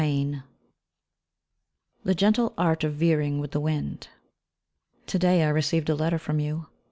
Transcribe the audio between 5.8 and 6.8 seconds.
a letter from you.